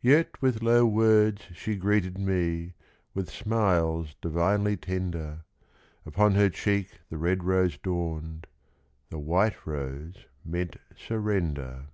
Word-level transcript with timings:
Yet 0.00 0.40
with 0.40 0.62
low 0.62 0.86
words 0.86 1.42
she 1.52 1.74
greeted 1.74 2.16
me, 2.16 2.74
With 3.12 3.28
smiles 3.28 4.14
divinely 4.20 4.76
tender; 4.76 5.40
Upon 6.06 6.36
her 6.36 6.48
cheek 6.48 6.90
the 7.10 7.16
red 7.18 7.42
rose 7.42 7.76
dawned, 7.76 8.46
The 9.10 9.18
white 9.18 9.66
rose 9.66 10.26
meant 10.44 10.76
surrender. 10.96 11.86